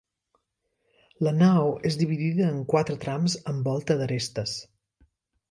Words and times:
La 1.27 1.33
nau 1.41 1.69
és 1.89 1.97
dividida 2.03 2.47
en 2.53 2.57
quatre 2.73 2.97
trams 3.05 3.37
amb 3.53 3.71
volta 3.71 4.01
d'arestes. 4.01 4.57